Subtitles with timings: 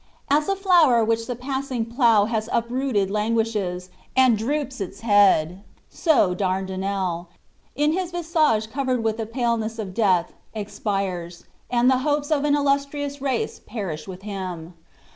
[0.31, 6.33] As a flower which the passing plough has uprooted languishes, and droops its head, so
[6.33, 7.27] Dardinel,
[7.75, 13.21] his visage covered with the paleness of death, expires, and the hopes of an illustrious
[13.21, 14.73] race perish with him.